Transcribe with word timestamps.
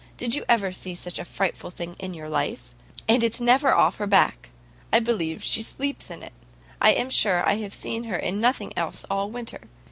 Did 0.17 0.33
you 0.33 0.43
ever 0.49 0.71
see 0.71 0.95
such 0.95 1.19
a 1.19 1.23
frightful 1.25 1.69
thing 1.69 1.95
in 1.99 2.15
your 2.15 2.27
life? 2.27 2.73
And 3.07 3.23
it's 3.23 3.39
never 3.39 3.71
off 3.75 3.97
her 3.97 4.07
back. 4.07 4.49
I 4.91 4.97
believe 4.97 5.43
she 5.43 5.61
sleeps 5.61 6.09
in 6.09 6.23
it. 6.23 6.33
I 6.81 6.89
am 6.93 7.11
sure 7.11 7.47
I 7.47 7.57
have 7.57 7.75
seen 7.75 8.05
her 8.05 8.17
in 8.17 8.41
nothing 8.41 8.73
else 8.75 9.05
all 9.11 9.29
winter. 9.29 9.61